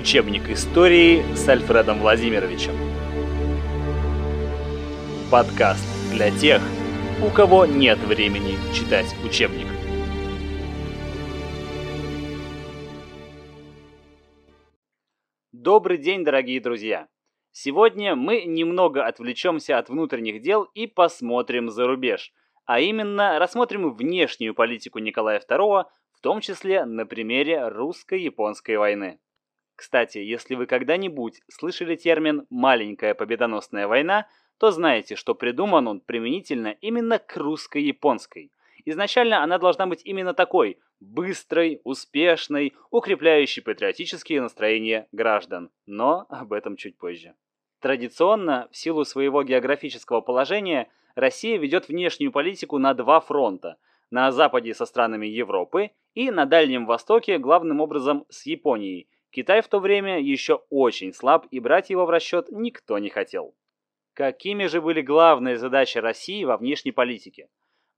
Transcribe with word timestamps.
Учебник 0.00 0.48
истории 0.48 1.20
с 1.34 1.46
Альфредом 1.46 1.98
Владимировичем. 1.98 2.72
Подкаст 5.30 5.86
для 6.10 6.30
тех, 6.30 6.62
у 7.22 7.28
кого 7.28 7.66
нет 7.66 7.98
времени 7.98 8.54
читать 8.72 9.14
учебник. 9.22 9.66
Добрый 15.52 15.98
день, 15.98 16.24
дорогие 16.24 16.62
друзья! 16.62 17.06
Сегодня 17.52 18.16
мы 18.16 18.44
немного 18.46 19.04
отвлечемся 19.04 19.76
от 19.76 19.90
внутренних 19.90 20.40
дел 20.40 20.62
и 20.72 20.86
посмотрим 20.86 21.68
за 21.68 21.86
рубеж, 21.86 22.32
а 22.64 22.80
именно 22.80 23.38
рассмотрим 23.38 23.92
внешнюю 23.92 24.54
политику 24.54 24.98
Николая 24.98 25.42
II, 25.46 25.84
в 26.12 26.20
том 26.22 26.40
числе 26.40 26.86
на 26.86 27.04
примере 27.04 27.68
русско-японской 27.68 28.78
войны. 28.78 29.18
Кстати, 29.80 30.18
если 30.18 30.56
вы 30.56 30.66
когда-нибудь 30.66 31.40
слышали 31.48 31.96
термин 31.96 32.46
«маленькая 32.50 33.14
победоносная 33.14 33.88
война», 33.88 34.26
то 34.58 34.70
знаете, 34.72 35.16
что 35.16 35.34
придуман 35.34 35.88
он 35.88 36.00
применительно 36.00 36.76
именно 36.82 37.18
к 37.18 37.34
русско-японской. 37.38 38.52
Изначально 38.84 39.42
она 39.42 39.56
должна 39.56 39.86
быть 39.86 40.02
именно 40.04 40.34
такой– 40.34 40.78
быстрой, 41.00 41.80
успешной, 41.82 42.74
укрепляющей 42.90 43.62
патриотические 43.62 44.42
настроения 44.42 45.08
граждан. 45.12 45.70
Но 45.86 46.26
об 46.28 46.52
этом 46.52 46.76
чуть 46.76 46.98
позже. 46.98 47.34
Традиционно, 47.80 48.68
в 48.70 48.76
силу 48.76 49.06
своего 49.06 49.42
географического 49.44 50.20
положения, 50.20 50.90
Россия 51.14 51.56
ведет 51.56 51.88
внешнюю 51.88 52.32
политику 52.32 52.76
на 52.76 52.92
два 52.92 53.20
фронта– 53.20 53.78
на 54.10 54.30
западе 54.30 54.74
со 54.74 54.84
странами 54.84 55.26
Европы 55.26 55.92
и 56.14 56.30
на 56.30 56.44
Дальнем 56.44 56.84
Востоке 56.84 57.38
главным 57.38 57.80
образом 57.80 58.26
с 58.28 58.44
Японией– 58.44 59.08
Китай 59.30 59.62
в 59.62 59.68
то 59.68 59.78
время 59.78 60.20
еще 60.20 60.62
очень 60.70 61.12
слаб, 61.12 61.46
и 61.50 61.60
брать 61.60 61.90
его 61.90 62.04
в 62.04 62.10
расчет 62.10 62.48
никто 62.50 62.98
не 62.98 63.10
хотел. 63.10 63.54
Какими 64.12 64.66
же 64.66 64.80
были 64.80 65.02
главные 65.02 65.56
задачи 65.56 65.98
России 65.98 66.42
во 66.44 66.56
внешней 66.56 66.90
политике? 66.90 67.48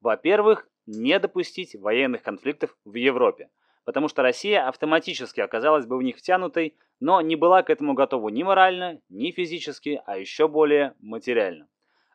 Во-первых, 0.03 0.69
не 0.87 1.19
допустить 1.19 1.75
военных 1.75 2.23
конфликтов 2.23 2.77
в 2.85 2.95
Европе, 2.95 3.49
потому 3.85 4.09
что 4.09 4.23
Россия 4.23 4.69
автоматически 4.69 5.41
оказалась 5.41 5.87
бы 5.87 5.97
в 5.97 6.03
них 6.03 6.19
втянутой, 6.19 6.77
но 7.01 7.21
не 7.23 7.37
была 7.37 7.63
к 7.63 7.71
этому 7.71 7.95
готова 7.95 8.29
ни 8.29 8.43
морально, 8.43 9.01
ни 9.09 9.31
физически, 9.31 10.03
а 10.05 10.19
еще 10.19 10.49
более 10.49 10.95
материально. 11.01 11.67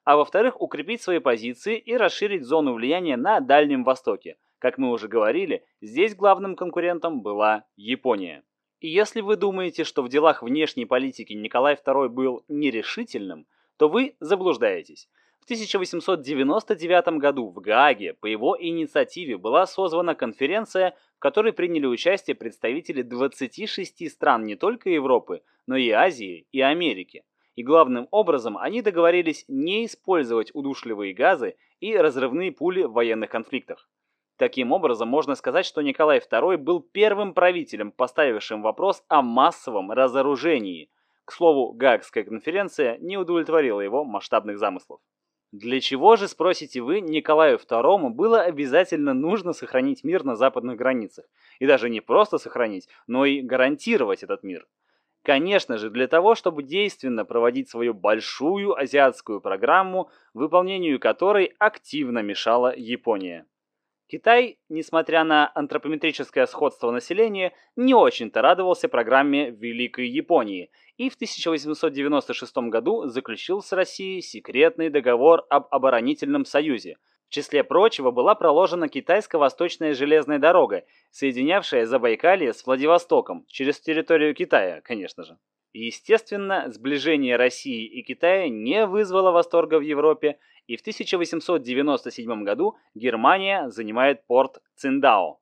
А 0.03 0.15
во-вторых, 0.15 0.61
укрепить 0.61 1.01
свои 1.01 1.19
позиции 1.19 1.77
и 1.77 1.97
расширить 1.97 2.45
зону 2.45 2.73
влияния 2.73 3.17
на 3.17 3.39
Дальнем 3.39 3.83
Востоке. 3.83 4.37
Как 4.59 4.77
мы 4.77 4.91
уже 4.91 5.07
говорили, 5.07 5.65
здесь 5.81 6.15
главным 6.15 6.55
конкурентом 6.55 7.21
была 7.21 7.65
Япония. 7.75 8.43
И 8.79 8.89
если 8.89 9.21
вы 9.21 9.37
думаете, 9.37 9.83
что 9.83 10.03
в 10.03 10.09
делах 10.09 10.43
внешней 10.43 10.85
политики 10.85 11.33
Николай 11.33 11.75
II 11.75 12.09
был 12.09 12.43
нерешительным, 12.47 13.47
то 13.77 13.89
вы 13.89 14.15
заблуждаетесь. 14.19 15.09
В 15.39 15.45
1899 15.45 17.19
году 17.19 17.49
в 17.49 17.59
Гааге 17.59 18.13
по 18.13 18.27
его 18.27 18.55
инициативе 18.59 19.37
была 19.37 19.65
созвана 19.65 20.13
конференция, 20.13 20.95
в 21.15 21.19
которой 21.19 21.53
приняли 21.53 21.87
участие 21.87 22.35
представители 22.35 23.01
26 23.01 24.11
стран 24.11 24.43
не 24.43 24.55
только 24.55 24.89
Европы, 24.89 25.41
но 25.65 25.75
и 25.75 25.89
Азии 25.89 26.45
и 26.51 26.61
Америки. 26.61 27.23
И 27.55 27.63
главным 27.63 28.07
образом 28.11 28.57
они 28.57 28.83
договорились 28.83 29.45
не 29.47 29.85
использовать 29.85 30.51
удушливые 30.53 31.13
газы 31.15 31.55
и 31.79 31.95
разрывные 31.95 32.51
пули 32.51 32.83
в 32.83 32.91
военных 32.91 33.31
конфликтах. 33.31 33.89
Таким 34.37 34.71
образом, 34.71 35.09
можно 35.09 35.33
сказать, 35.33 35.65
что 35.65 35.81
Николай 35.81 36.19
II 36.19 36.57
был 36.57 36.79
первым 36.79 37.33
правителем, 37.33 37.91
поставившим 37.91 38.61
вопрос 38.61 39.03
о 39.07 39.23
массовом 39.23 39.91
разоружении. 39.91 40.91
К 41.25 41.31
слову, 41.31 41.73
Гаагская 41.73 42.23
конференция 42.23 42.97
не 42.99 43.17
удовлетворила 43.17 43.81
его 43.81 44.05
масштабных 44.05 44.59
замыслов. 44.59 44.99
Для 45.51 45.79
чего 45.79 46.17
же, 46.17 46.27
спросите 46.27 46.81
вы, 46.81 47.01
Николаю 47.01 47.57
II 47.57 48.09
было 48.09 48.41
обязательно 48.41 49.15
нужно 49.15 49.53
сохранить 49.53 50.03
мир 50.03 50.23
на 50.23 50.35
западных 50.35 50.77
границах? 50.77 51.25
И 51.57 51.65
даже 51.65 51.89
не 51.89 52.01
просто 52.01 52.37
сохранить, 52.37 52.87
но 53.07 53.25
и 53.25 53.41
гарантировать 53.41 54.21
этот 54.21 54.43
мир. 54.43 54.67
Конечно 55.23 55.77
же, 55.77 55.89
для 55.89 56.07
того, 56.07 56.35
чтобы 56.35 56.61
действенно 56.61 57.25
проводить 57.25 57.69
свою 57.69 57.95
большую 57.95 58.77
азиатскую 58.77 59.41
программу, 59.41 60.11
выполнению 60.33 60.99
которой 60.99 61.55
активно 61.57 62.19
мешала 62.19 62.73
Япония. 62.75 63.47
Китай, 64.09 64.57
несмотря 64.69 65.25
на 65.25 65.51
антропометрическое 65.53 66.45
сходство 66.45 66.91
населения, 66.91 67.53
не 67.75 67.93
очень-то 67.93 68.41
радовался 68.41 68.87
программе 68.87 69.51
Великой 69.51 70.07
Японии 70.07 70.71
и 70.95 71.09
в 71.09 71.15
1896 71.15 72.57
году 72.69 73.05
заключил 73.07 73.61
с 73.61 73.73
Россией 73.73 74.21
секретный 74.21 74.89
договор 74.89 75.45
об 75.49 75.67
оборонительном 75.71 76.45
союзе. 76.45 76.97
В 77.27 77.33
числе 77.33 77.65
прочего 77.65 78.11
была 78.11 78.35
проложена 78.35 78.87
китайско-восточная 78.87 79.93
железная 79.93 80.39
дорога, 80.39 80.85
соединявшая 81.11 81.85
Забайкалье 81.85 82.53
с 82.53 82.65
Владивостоком, 82.65 83.45
через 83.49 83.81
территорию 83.81 84.33
Китая, 84.33 84.79
конечно 84.79 85.25
же. 85.25 85.37
Естественно, 85.73 86.71
сближение 86.71 87.35
России 87.35 87.85
и 87.85 88.01
Китая 88.01 88.47
не 88.47 88.85
вызвало 88.85 89.31
восторга 89.31 89.77
в 89.77 89.81
Европе, 89.81 90.39
и 90.67 90.75
в 90.75 90.81
1897 90.81 92.43
году 92.43 92.75
Германия 92.93 93.69
занимает 93.69 94.25
порт 94.27 94.61
Циндао. 94.75 95.39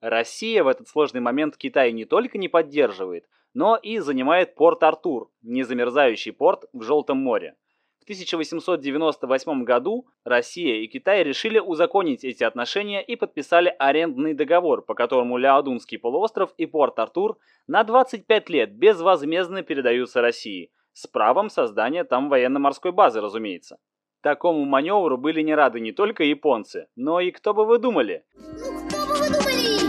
Россия 0.00 0.64
в 0.64 0.68
этот 0.68 0.88
сложный 0.88 1.20
момент 1.20 1.56
Китай 1.56 1.92
не 1.92 2.04
только 2.04 2.38
не 2.38 2.48
поддерживает, 2.48 3.26
но 3.54 3.76
и 3.76 3.98
занимает 3.98 4.54
порт 4.54 4.82
Артур, 4.82 5.30
незамерзающий 5.42 6.32
порт 6.32 6.64
в 6.72 6.82
Желтом 6.82 7.18
море. 7.18 7.54
В 8.00 8.04
1898 8.04 9.62
году 9.62 10.08
Россия 10.24 10.80
и 10.80 10.88
Китай 10.88 11.22
решили 11.22 11.60
узаконить 11.60 12.24
эти 12.24 12.42
отношения 12.42 13.00
и 13.00 13.14
подписали 13.14 13.72
арендный 13.78 14.34
договор, 14.34 14.82
по 14.82 14.94
которому 14.94 15.36
Ляодунский 15.36 16.00
полуостров 16.00 16.52
и 16.56 16.66
порт 16.66 16.98
Артур 16.98 17.38
на 17.68 17.84
25 17.84 18.48
лет 18.48 18.74
безвозмездно 18.74 19.62
передаются 19.62 20.20
России, 20.20 20.72
с 20.94 21.06
правом 21.06 21.48
создания 21.48 22.02
там 22.02 22.28
военно-морской 22.28 22.90
базы, 22.90 23.20
разумеется. 23.20 23.78
Такому 24.22 24.64
маневру 24.64 25.18
были 25.18 25.42
не 25.42 25.52
рады 25.52 25.80
не 25.80 25.90
только 25.90 26.22
японцы, 26.22 26.86
но 26.94 27.18
и 27.18 27.32
кто 27.32 27.54
бы 27.54 27.66
вы 27.66 27.78
думали? 27.78 28.24
Ну, 28.36 28.86
кто 28.86 29.04
бы 29.04 29.16
вы 29.18 29.28
думали? 29.28 29.82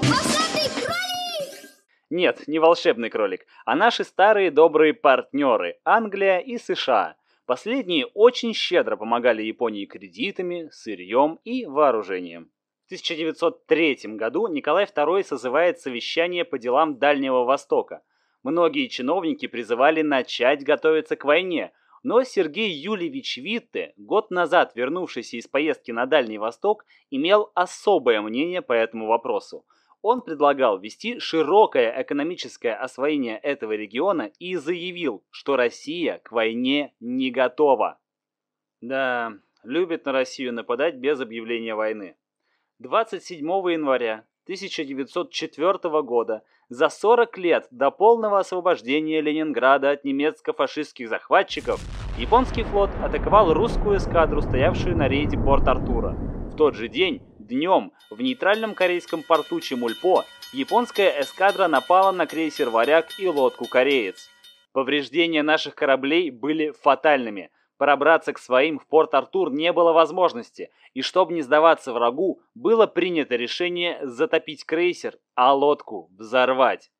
Волшебный 0.00 0.68
кролик! 0.80 1.70
Нет, 2.08 2.42
не 2.46 2.58
волшебный 2.58 3.10
кролик, 3.10 3.46
а 3.66 3.76
наши 3.76 4.04
старые 4.04 4.50
добрые 4.50 4.94
партнеры 4.94 5.78
Англия 5.84 6.38
и 6.38 6.56
США. 6.56 7.16
Последние 7.44 8.06
очень 8.06 8.54
щедро 8.54 8.96
помогали 8.96 9.42
Японии 9.42 9.84
кредитами, 9.84 10.70
сырьем 10.72 11.38
и 11.44 11.66
вооружением. 11.66 12.50
В 12.84 12.86
1903 12.86 13.98
году 14.16 14.46
Николай 14.48 14.86
II 14.86 15.22
созывает 15.22 15.80
совещание 15.80 16.46
по 16.46 16.58
делам 16.58 16.98
Дальнего 16.98 17.44
Востока– 17.44 18.00
Многие 18.46 18.86
чиновники 18.86 19.48
призывали 19.48 20.02
начать 20.02 20.62
готовиться 20.62 21.16
к 21.16 21.24
войне, 21.24 21.72
но 22.04 22.22
Сергей 22.22 22.70
Юльевич 22.70 23.38
Витте, 23.38 23.92
год 23.96 24.30
назад 24.30 24.70
вернувшийся 24.76 25.36
из 25.36 25.48
поездки 25.48 25.90
на 25.90 26.06
Дальний 26.06 26.38
Восток, 26.38 26.86
имел 27.10 27.50
особое 27.56 28.22
мнение 28.22 28.62
по 28.62 28.72
этому 28.72 29.08
вопросу. 29.08 29.66
Он 30.00 30.22
предлагал 30.22 30.78
вести 30.78 31.18
широкое 31.18 32.00
экономическое 32.00 32.74
освоение 32.74 33.36
этого 33.36 33.72
региона 33.72 34.30
и 34.38 34.54
заявил, 34.54 35.24
что 35.30 35.56
Россия 35.56 36.20
к 36.22 36.30
войне 36.30 36.94
не 37.00 37.32
готова. 37.32 37.98
Да, 38.80 39.32
любит 39.64 40.04
на 40.04 40.12
Россию 40.12 40.52
нападать 40.52 40.94
без 40.94 41.20
объявления 41.20 41.74
войны. 41.74 42.14
27 42.78 43.44
января 43.44 44.24
1904 44.44 46.02
года 46.02 46.44
за 46.68 46.88
40 46.88 47.38
лет 47.38 47.68
до 47.70 47.90
полного 47.90 48.40
освобождения 48.40 49.20
Ленинграда 49.20 49.90
от 49.90 50.04
немецко-фашистских 50.04 51.08
захватчиков 51.08 51.80
японский 52.18 52.64
флот 52.64 52.90
атаковал 53.02 53.54
русскую 53.54 53.98
эскадру, 53.98 54.42
стоявшую 54.42 54.96
на 54.96 55.06
рейде 55.06 55.36
Порт-Артура. 55.36 56.10
В 56.10 56.56
тот 56.56 56.74
же 56.74 56.88
день, 56.88 57.22
днем, 57.38 57.92
в 58.10 58.20
нейтральном 58.20 58.74
корейском 58.74 59.22
порту 59.22 59.60
Чемульпо 59.60 60.24
японская 60.52 61.20
эскадра 61.20 61.68
напала 61.68 62.10
на 62.10 62.26
крейсер 62.26 62.70
«Варяг» 62.70 63.06
и 63.18 63.28
лодку 63.28 63.66
«Кореец». 63.66 64.28
Повреждения 64.72 65.42
наших 65.42 65.74
кораблей 65.74 66.30
были 66.30 66.72
фатальными. 66.82 67.50
Пробраться 67.78 68.32
к 68.32 68.38
своим 68.38 68.78
в 68.78 68.86
Порт-Артур 68.86 69.52
не 69.52 69.72
было 69.72 69.92
возможности, 69.92 70.70
и 70.94 71.02
чтобы 71.02 71.34
не 71.34 71.42
сдаваться 71.42 71.92
врагу, 71.92 72.40
было 72.54 72.86
принято 72.86 73.36
решение 73.36 73.98
затопить 74.02 74.64
крейсер, 74.64 75.18
а 75.34 75.52
лодку 75.52 76.10
взорвать. 76.16 76.90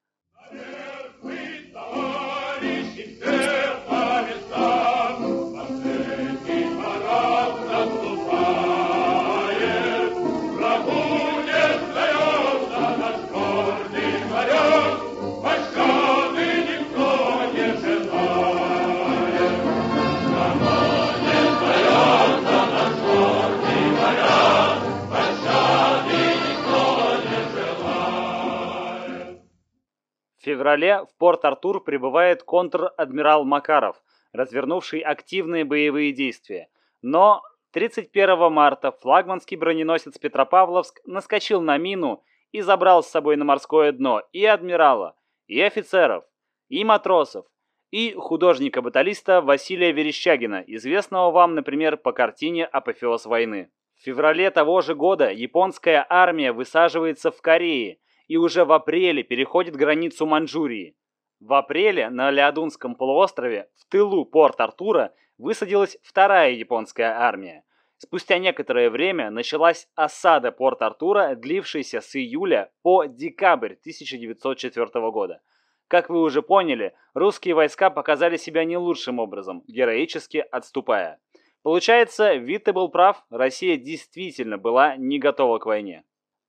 Феврале 30.56 31.02
в 31.04 31.18
Порт-Артур 31.18 31.84
прибывает 31.84 32.42
контр-адмирал 32.42 33.44
Макаров, 33.44 34.02
развернувший 34.32 35.00
активные 35.00 35.64
боевые 35.64 36.12
действия. 36.12 36.68
Но 37.02 37.42
31 37.72 38.50
марта 38.50 38.90
флагманский 38.90 39.58
броненосец 39.58 40.18
Петропавловск 40.18 41.00
наскочил 41.04 41.60
на 41.60 41.76
мину 41.76 42.22
и 42.52 42.62
забрал 42.62 43.02
с 43.02 43.08
собой 43.08 43.36
на 43.36 43.44
морское 43.44 43.92
дно 43.92 44.22
и 44.32 44.46
адмирала, 44.46 45.14
и 45.46 45.60
офицеров, 45.60 46.24
и 46.68 46.84
матросов, 46.84 47.44
и 47.90 48.14
художника-баталиста 48.14 49.42
Василия 49.42 49.92
Верещагина, 49.92 50.64
известного 50.66 51.30
вам, 51.30 51.54
например, 51.54 51.98
по 51.98 52.12
картине 52.12 52.64
«Апофеоз 52.64 53.26
войны». 53.26 53.70
В 53.96 54.04
феврале 54.04 54.50
того 54.50 54.80
же 54.80 54.94
года 54.94 55.30
японская 55.30 56.04
армия 56.08 56.52
высаживается 56.52 57.30
в 57.30 57.40
Корее 57.42 57.98
и 58.28 58.36
уже 58.36 58.64
в 58.64 58.72
апреле 58.72 59.22
переходит 59.22 59.76
границу 59.76 60.26
Манчжурии. 60.26 60.96
В 61.40 61.52
апреле 61.52 62.08
на 62.08 62.30
Леодунском 62.30 62.94
полуострове 62.94 63.68
в 63.76 63.84
тылу 63.90 64.24
Порт-Артура 64.24 65.14
высадилась 65.38 65.98
вторая 66.02 66.52
японская 66.52 67.18
армия. 67.18 67.64
Спустя 67.98 68.38
некоторое 68.38 68.90
время 68.90 69.30
началась 69.30 69.88
осада 69.94 70.52
Порт-Артура, 70.52 71.34
длившаяся 71.34 72.00
с 72.00 72.14
июля 72.16 72.70
по 72.82 73.04
декабрь 73.04 73.72
1904 73.72 75.10
года. 75.10 75.40
Как 75.88 76.10
вы 76.10 76.20
уже 76.20 76.42
поняли, 76.42 76.94
русские 77.14 77.54
войска 77.54 77.90
показали 77.90 78.36
себя 78.36 78.64
не 78.64 78.76
лучшим 78.76 79.18
образом, 79.18 79.62
героически 79.66 80.44
отступая. 80.50 81.20
Получается, 81.62 82.34
Витте 82.34 82.72
был 82.72 82.88
прав, 82.88 83.24
Россия 83.30 83.76
действительно 83.76 84.58
была 84.58 84.96
не 84.96 85.18
готова 85.18 85.58
к 85.58 85.66
войне. 85.66 86.04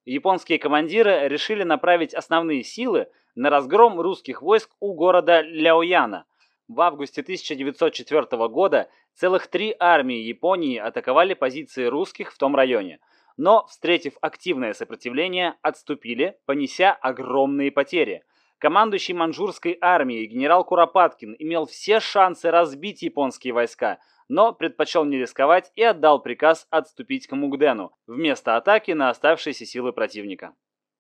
Японские 0.08 0.58
командиры 0.58 1.28
решили 1.28 1.64
направить 1.64 2.14
основные 2.14 2.64
силы 2.64 3.08
на 3.36 3.50
разгром 3.50 4.00
русских 4.00 4.42
войск 4.42 4.70
у 4.80 4.94
города 4.94 5.42
Ляояна. 5.42 6.24
В 6.70 6.80
августе 6.80 7.20
1904 7.20 8.48
года 8.48 8.90
целых 9.16 9.48
три 9.48 9.76
армии 9.78 10.20
Японии 10.20 10.78
атаковали 10.78 11.34
позиции 11.34 11.84
русских 11.88 12.32
в 12.32 12.38
том 12.38 12.56
районе, 12.56 13.02
но, 13.36 13.66
встретив 13.66 14.14
активное 14.22 14.72
сопротивление, 14.72 15.56
отступили, 15.62 16.38
понеся 16.46 16.94
огромные 16.94 17.70
потери. 17.70 18.24
Командующий 18.60 19.14
маньчжурской 19.14 19.78
армией 19.82 20.26
генерал 20.28 20.64
Куропаткин 20.64 21.36
имел 21.38 21.66
все 21.66 22.00
шансы 22.00 22.50
разбить 22.50 23.02
японские 23.02 23.54
войска, 23.54 24.00
но 24.30 24.54
предпочел 24.54 25.06
не 25.06 25.18
рисковать 25.18 25.72
и 25.76 25.84
отдал 25.84 26.22
приказ 26.22 26.68
отступить 26.70 27.28
к 27.28 27.36
Мугдену 27.36 27.92
вместо 28.08 28.58
атаки 28.58 28.92
на 28.92 29.10
оставшиеся 29.10 29.66
силы 29.66 29.94
противника. 29.94 30.54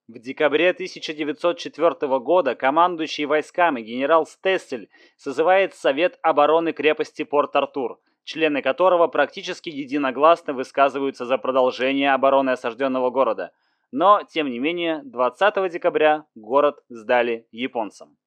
В 0.07 0.19
декабре 0.19 0.69
1904 0.69 2.19
года 2.19 2.55
командующий 2.55 3.25
войсками 3.25 3.81
генерал 3.81 4.25
Стессель 4.25 4.89
созывает 5.17 5.75
Совет 5.75 6.17
обороны 6.21 6.71
крепости 6.71 7.23
Порт-Артур, 7.23 7.99
члены 8.23 8.61
которого 8.61 9.07
практически 9.07 9.69
единогласно 9.69 10.53
высказываются 10.53 11.25
за 11.25 11.37
продолжение 11.37 12.13
обороны 12.13 12.51
осажденного 12.51 13.09
города. 13.09 13.51
Но, 13.91 14.21
тем 14.23 14.49
не 14.49 14.59
менее, 14.59 15.01
20 15.03 15.71
декабря 15.71 16.25
город 16.35 16.79
сдали 16.87 17.45
японцам. 17.51 18.17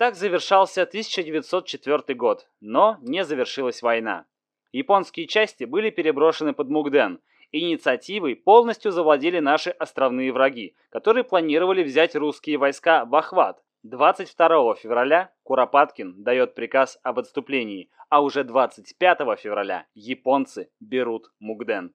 Так 0.00 0.14
завершался 0.14 0.84
1904 0.84 2.14
год, 2.16 2.48
но 2.62 2.96
не 3.02 3.22
завершилась 3.22 3.82
война. 3.82 4.24
Японские 4.72 5.26
части 5.26 5.64
были 5.64 5.90
переброшены 5.90 6.54
под 6.54 6.70
Мугден, 6.70 7.20
Инициативой 7.52 8.34
полностью 8.34 8.92
завладели 8.92 9.40
наши 9.40 9.68
островные 9.68 10.32
враги, 10.32 10.74
которые 10.88 11.24
планировали 11.24 11.82
взять 11.82 12.16
русские 12.16 12.56
войска 12.56 13.04
в 13.04 13.14
охват. 13.14 13.62
22 13.82 14.76
февраля 14.76 15.34
Куропаткин 15.42 16.22
дает 16.22 16.54
приказ 16.54 16.98
об 17.02 17.18
отступлении, 17.18 17.90
а 18.08 18.22
уже 18.22 18.42
25 18.42 19.18
февраля 19.38 19.86
японцы 19.92 20.70
берут 20.80 21.30
Мугден. 21.40 21.92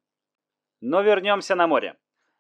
Но 0.80 1.02
вернемся 1.02 1.56
на 1.56 1.66
море. 1.66 1.98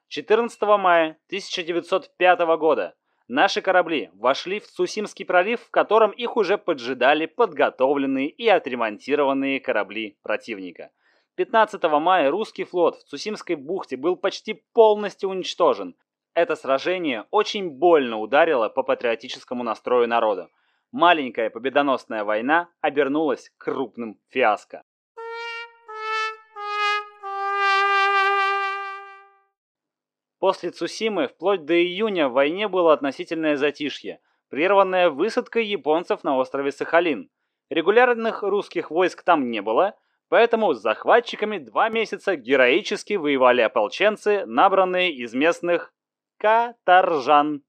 14 0.09 0.61
мая 0.61 1.17
1905 1.29 2.39
года 2.59 2.93
наши 3.27 3.61
корабли 3.61 4.09
вошли 4.13 4.59
в 4.59 4.67
Цусимский 4.67 5.25
пролив, 5.25 5.61
в 5.61 5.71
котором 5.71 6.11
их 6.11 6.37
уже 6.37 6.57
поджидали 6.57 7.25
подготовленные 7.25 8.29
и 8.29 8.47
отремонтированные 8.47 9.59
корабли 9.59 10.17
противника– 10.21 10.91
15 11.35 11.83
мая 11.83 12.31
русский 12.31 12.63
флот 12.63 12.95
в 12.95 13.03
Цусимской 13.03 13.57
бухте 13.57 13.97
был 13.97 14.15
почти 14.15 14.53
полностью 14.73 15.29
уничтожен. 15.29 15.95
Это 16.33 16.55
сражение 16.55 17.25
очень 17.29 17.69
больно 17.69 18.19
ударило 18.19 18.69
по 18.69 18.83
патриотическому 18.83 19.61
настрою 19.63 20.07
народа. 20.07 20.49
Маленькая 20.91 21.49
победоносная 21.49 22.23
война 22.23 22.69
обернулась 22.79 23.51
крупным 23.57 24.17
фиаско. 24.29 24.83
После 30.45 30.69
Цусимы 30.69 31.27
вплоть 31.27 31.65
до 31.65 31.73
июня 31.73 32.29
в 32.29 32.33
войне 32.33 32.67
было 32.67 32.93
относительное 32.93 33.55
затишье, 33.55 34.19
прерванное 34.49 35.09
высадкой 35.09 35.65
японцев 35.65 36.23
на 36.23 36.37
острове 36.37 36.71
Сахалин. 36.71 37.31
Регулярных 37.71 38.43
русских 38.43 38.91
войск 38.91 39.23
там 39.23 39.49
не 39.49 39.63
было– 39.63 39.95
Поэтому 40.29 40.73
с 40.75 40.81
захватчиками 40.81 41.57
два 41.57 41.89
месяца 41.89 42.35
героически 42.35 43.13
воевали 43.13 43.61
ополченцы, 43.61 44.45
набранные 44.45 45.11
из 45.11 45.33
местных 45.33 45.91
каторжан. 46.37 47.63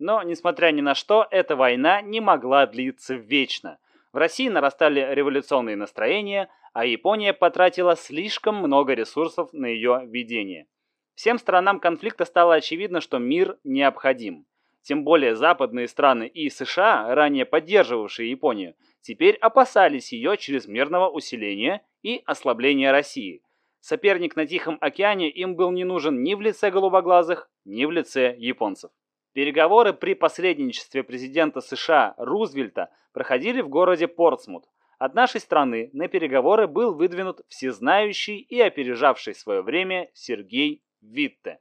Но, 0.00 0.24
несмотря 0.24 0.72
ни 0.72 0.80
на 0.80 0.96
что, 0.96 1.28
эта 1.30 1.54
война 1.54 2.02
не 2.02 2.20
могла 2.20 2.66
длиться 2.66 3.14
вечно. 3.14 3.78
В 4.12 4.16
России 4.16 4.48
нарастали 4.48 5.06
революционные 5.14 5.76
настроения, 5.76 6.48
а 6.72 6.84
Япония 6.84 7.32
потратила 7.32 7.94
слишком 7.94 8.56
много 8.56 8.94
ресурсов 8.94 9.52
на 9.52 9.66
ее 9.66 10.02
ведение. 10.04 10.66
Всем 11.14 11.38
сторонам 11.38 11.78
конфликта 11.78 12.24
стало 12.24 12.54
очевидно, 12.54 13.00
что 13.00 13.18
мир 13.18 13.58
необходим. 13.64 14.46
Тем 14.82 15.04
более 15.04 15.36
западные 15.36 15.86
страны 15.86 16.26
и 16.26 16.50
США, 16.50 17.14
ранее 17.14 17.44
поддерживавшие 17.44 18.30
Японию, 18.30 18.74
теперь 19.00 19.36
опасались 19.36 20.12
ее 20.12 20.36
чрезмерного 20.36 21.08
усиления 21.08 21.82
и 22.02 22.22
ослабления 22.26 22.90
России. 22.90 23.42
Соперник 23.80 24.36
на 24.36 24.46
Тихом 24.46 24.78
океане 24.80 25.30
им 25.30 25.54
был 25.54 25.70
не 25.70 25.84
нужен 25.84 26.22
ни 26.22 26.34
в 26.34 26.40
лице 26.40 26.70
голубоглазых, 26.70 27.48
ни 27.64 27.84
в 27.84 27.90
лице 27.90 28.34
японцев. 28.38 28.90
Переговоры 29.32 29.92
при 29.92 30.14
посредничестве 30.14 31.02
президента 31.02 31.60
США 31.60 32.14
Рузвельта 32.16 32.90
проходили 33.12 33.60
в 33.60 33.68
городе 33.68 34.08
Портсмут. 34.08 34.64
От 34.98 35.14
нашей 35.14 35.40
страны 35.40 35.90
на 35.92 36.06
переговоры 36.08 36.66
был 36.66 36.94
выдвинут 36.94 37.40
всезнающий 37.48 38.38
и 38.38 38.60
опережавший 38.60 39.34
свое 39.34 39.62
время 39.62 40.10
Сергей 40.12 40.82
Витте. 41.02 41.58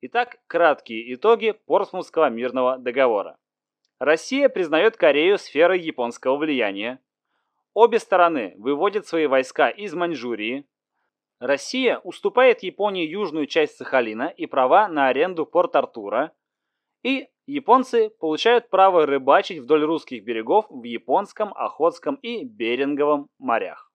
Итак, 0.00 0.38
краткие 0.46 1.14
итоги 1.14 1.52
Портсмутского 1.66 2.30
мирного 2.30 2.78
договора. 2.78 3.38
Россия 3.98 4.48
признает 4.48 4.96
Корею 4.96 5.38
сферой 5.38 5.80
японского 5.80 6.36
влияния. 6.36 6.98
Обе 7.74 7.98
стороны 7.98 8.54
выводят 8.56 9.06
свои 9.06 9.26
войска 9.26 9.68
из 9.68 9.94
Маньчжурии. 9.94 10.66
Россия 11.38 11.98
уступает 11.98 12.62
Японии 12.62 13.06
южную 13.06 13.46
часть 13.46 13.76
Сахалина 13.76 14.28
и 14.28 14.46
права 14.46 14.88
на 14.88 15.08
аренду 15.08 15.44
Порт-Артура. 15.44 16.32
И 17.02 17.28
японцы 17.46 18.08
получают 18.08 18.70
право 18.70 19.04
рыбачить 19.04 19.58
вдоль 19.58 19.84
русских 19.84 20.24
берегов 20.24 20.66
в 20.70 20.82
Японском, 20.84 21.52
Охотском 21.54 22.14
и 22.16 22.44
Беринговом 22.44 23.28
морях. 23.38 23.85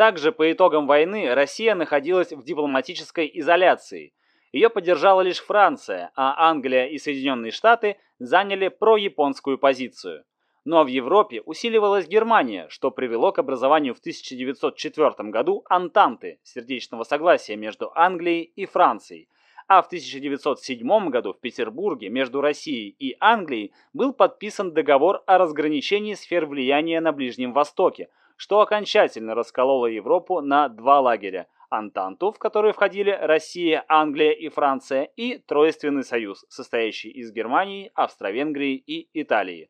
Также 0.00 0.32
по 0.32 0.50
итогам 0.50 0.86
войны 0.86 1.34
Россия 1.34 1.74
находилась 1.74 2.32
в 2.32 2.42
дипломатической 2.42 3.30
изоляции– 3.34 4.14
ее 4.52 4.70
поддержала 4.70 5.20
лишь 5.20 5.42
Франция, 5.42 6.10
а 6.16 6.48
Англия 6.48 6.86
и 6.86 6.96
Соединенные 6.96 7.52
Штаты 7.52 7.98
заняли 8.18 8.68
прояпонскую 8.68 9.58
позицию. 9.58 10.24
Ну 10.64 10.78
а 10.78 10.84
в 10.84 10.86
Европе 10.86 11.42
усиливалась 11.42 12.08
Германия, 12.08 12.66
что 12.70 12.90
привело 12.90 13.30
к 13.30 13.38
образованию 13.38 13.94
в 13.94 13.98
1904 13.98 15.28
году 15.28 15.64
Антанты, 15.68 16.40
сердечного 16.44 17.04
согласия 17.04 17.56
между 17.56 17.92
Англией 17.94 18.44
и 18.56 18.64
Францией, 18.64 19.28
а 19.68 19.82
в 19.82 19.86
1907 19.86 21.10
году 21.10 21.34
в 21.34 21.40
Петербурге 21.40 22.08
между 22.08 22.40
Россией 22.40 22.88
и 22.98 23.18
Англией 23.20 23.72
был 23.92 24.14
подписан 24.14 24.72
договор 24.72 25.22
о 25.26 25.36
разграничении 25.36 26.14
сфер 26.14 26.46
влияния 26.46 27.02
на 27.02 27.12
Ближнем 27.12 27.52
Востоке, 27.52 28.08
что 28.40 28.62
окончательно 28.62 29.34
раскололо 29.34 29.84
Европу 29.84 30.40
на 30.40 30.70
два 30.70 31.00
лагеря– 31.00 31.46
Антанту, 31.68 32.32
в 32.32 32.38
которую 32.38 32.72
входили 32.72 33.10
Россия, 33.10 33.84
Англия 33.86 34.32
и 34.32 34.48
Франция, 34.48 35.02
и 35.14 35.36
Тройственный 35.36 36.04
союз, 36.04 36.46
состоящий 36.48 37.10
из 37.10 37.32
Германии, 37.32 37.92
Австро-Венгрии 37.94 38.76
и 38.76 39.10
Италии. 39.12 39.68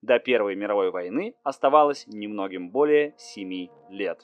До 0.00 0.20
Первой 0.20 0.54
мировой 0.54 0.92
войны 0.92 1.34
оставалось 1.42 2.06
немногим 2.06 2.70
более 2.70 3.14
7 3.18 3.66
лет. 3.90 4.20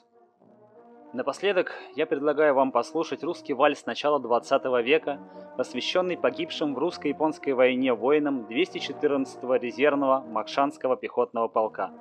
Напоследок 1.11 1.73
я 1.97 2.05
предлагаю 2.05 2.53
вам 2.55 2.71
послушать 2.71 3.25
русский 3.25 3.53
вальс 3.53 3.85
начала 3.85 4.21
20 4.21 4.63
века, 4.85 5.19
посвященный 5.57 6.17
погибшим 6.17 6.75
в 6.75 6.77
русско-японской 6.77 7.51
войне 7.51 7.93
воинам 7.93 8.47
214-го 8.49 9.55
резервного 9.55 10.21
Макшанского 10.21 10.95
пехотного 10.95 11.49
полка. 11.49 11.91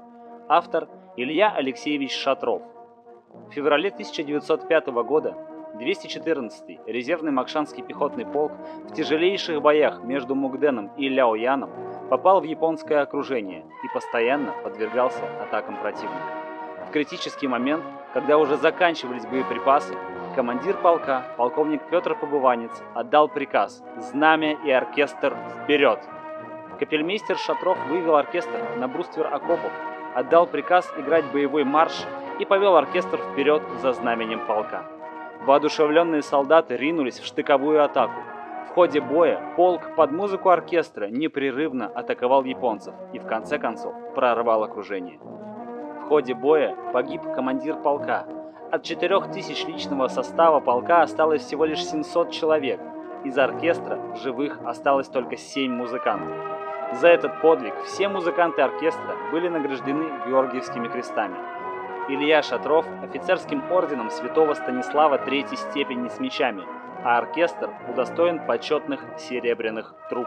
Автор 0.52 0.88
Илья 1.16 1.52
Алексеевич 1.52 2.12
Шатров. 2.12 2.62
В 3.46 3.52
феврале 3.52 3.90
1905 3.90 4.88
года 5.04 5.36
214-й 5.76 6.80
резервный 6.88 7.30
Макшанский 7.30 7.84
пехотный 7.84 8.26
полк 8.26 8.50
в 8.82 8.92
тяжелейших 8.92 9.62
боях 9.62 10.02
между 10.02 10.34
Мугденом 10.34 10.90
и 10.96 11.08
Ляояном 11.08 11.70
попал 12.10 12.40
в 12.40 12.42
японское 12.42 13.00
окружение 13.00 13.64
и 13.84 13.94
постоянно 13.94 14.52
подвергался 14.64 15.22
атакам 15.40 15.76
противника. 15.76 16.18
В 16.88 16.90
критический 16.90 17.46
момент, 17.46 17.84
когда 18.12 18.36
уже 18.36 18.56
заканчивались 18.56 19.26
боеприпасы, 19.26 19.94
командир 20.34 20.76
полка, 20.78 21.26
полковник 21.36 21.80
Петр 21.90 22.16
Побыванец, 22.16 22.72
отдал 22.94 23.28
приказ 23.28 23.84
«Знамя 23.98 24.54
и 24.64 24.70
оркестр 24.72 25.36
вперед!». 25.62 26.00
Капельмейстер 26.80 27.38
Шатров 27.38 27.78
вывел 27.86 28.16
оркестр 28.16 28.58
на 28.78 28.88
бруствер 28.88 29.32
окопов, 29.32 29.70
отдал 30.14 30.46
приказ 30.46 30.90
играть 30.96 31.24
боевой 31.32 31.64
марш 31.64 32.04
и 32.38 32.44
повел 32.44 32.76
оркестр 32.76 33.18
вперед 33.18 33.62
за 33.80 33.92
знаменем 33.92 34.46
полка. 34.46 34.84
Воодушевленные 35.44 36.22
солдаты 36.22 36.76
ринулись 36.76 37.18
в 37.18 37.26
штыковую 37.26 37.84
атаку. 37.84 38.20
В 38.68 38.74
ходе 38.74 39.00
боя 39.00 39.40
полк 39.56 39.94
под 39.96 40.12
музыку 40.12 40.50
оркестра 40.50 41.06
непрерывно 41.06 41.86
атаковал 41.86 42.44
японцев 42.44 42.94
и 43.12 43.18
в 43.18 43.26
конце 43.26 43.58
концов 43.58 43.94
прорвал 44.14 44.62
окружение 44.62 45.18
ходе 46.10 46.34
боя 46.34 46.74
погиб 46.92 47.22
командир 47.22 47.76
полка. 47.76 48.26
От 48.72 48.82
4000 48.82 49.66
личного 49.66 50.08
состава 50.08 50.58
полка 50.58 51.02
осталось 51.02 51.42
всего 51.42 51.64
лишь 51.64 51.84
700 51.84 52.32
человек. 52.32 52.80
Из 53.22 53.38
оркестра 53.38 53.94
в 53.94 54.16
живых 54.16 54.58
осталось 54.64 55.06
только 55.06 55.36
7 55.36 55.70
музыкантов. 55.70 56.36
За 56.92 57.08
этот 57.08 57.40
подвиг 57.40 57.74
все 57.84 58.08
музыканты 58.08 58.62
оркестра 58.62 59.16
были 59.30 59.48
награждены 59.48 60.06
Георгиевскими 60.26 60.88
крестами. 60.88 61.36
Илья 62.08 62.42
Шатров 62.42 62.84
офицерским 63.02 63.62
орденом 63.70 64.10
святого 64.10 64.54
Станислава 64.54 65.18
третьей 65.18 65.56
степени 65.56 66.08
с 66.08 66.18
мечами, 66.18 66.64
а 67.04 67.18
оркестр 67.18 67.70
удостоен 67.88 68.44
почетных 68.44 69.00
серебряных 69.18 69.94
труб. 70.08 70.26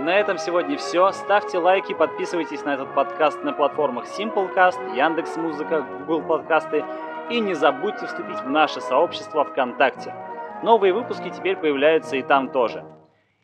На 0.00 0.16
этом 0.16 0.38
сегодня 0.38 0.78
все. 0.78 1.12
Ставьте 1.12 1.58
лайки, 1.58 1.92
подписывайтесь 1.92 2.64
на 2.64 2.70
этот 2.70 2.94
подкаст 2.94 3.44
на 3.44 3.52
платформах 3.52 4.06
Simplecast, 4.06 4.96
Яндекс 4.96 5.36
Музыка, 5.36 5.82
Google 5.82 6.22
Подкасты 6.22 6.84
и 7.28 7.38
не 7.38 7.52
забудьте 7.52 8.06
вступить 8.06 8.40
в 8.40 8.48
наше 8.48 8.80
сообщество 8.80 9.44
ВКонтакте. 9.44 10.14
Новые 10.62 10.94
выпуски 10.94 11.28
теперь 11.28 11.56
появляются 11.56 12.16
и 12.16 12.22
там 12.22 12.48
тоже. 12.48 12.82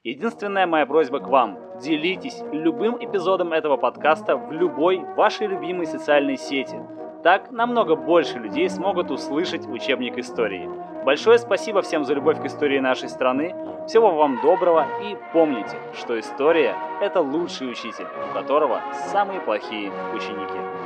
Единственная 0.06 0.68
моя 0.68 0.86
просьба 0.86 1.18
к 1.18 1.26
вам– 1.26 1.58
делитесь 1.82 2.40
любым 2.52 2.96
эпизодом 3.00 3.52
этого 3.52 3.76
подкаста 3.76 4.36
в 4.36 4.52
любой 4.52 5.00
вашей 5.16 5.48
любимой 5.48 5.84
социальной 5.84 6.36
сети. 6.36 6.78
Так 7.25 7.50
намного 7.50 7.96
больше 7.96 8.38
людей 8.38 8.70
смогут 8.70 9.10
услышать 9.10 9.66
учебник 9.66 10.16
истории. 10.16 10.70
Большое 11.04 11.40
спасибо 11.40 11.82
всем 11.82 12.04
за 12.04 12.14
любовь 12.14 12.40
к 12.40 12.44
истории 12.44 12.78
нашей 12.78 13.08
страны. 13.08 13.52
Всего 13.88 14.12
вам 14.12 14.40
доброго 14.40 14.86
и 15.02 15.16
помните, 15.32 15.76
что 15.92 16.16
история– 16.20 16.76
это 17.00 17.20
лучший 17.20 17.68
учитель, 17.68 18.06
у 18.30 18.32
которого 18.32 18.80
самые 19.10 19.40
плохие 19.40 19.90
ученики. 20.14 20.86